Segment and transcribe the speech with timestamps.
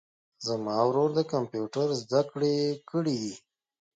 [0.45, 2.55] زما ورور د کمپیوټر زده کړي
[2.89, 3.25] کړیدي